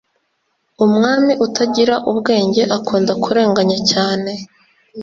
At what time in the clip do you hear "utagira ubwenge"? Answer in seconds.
1.45-2.61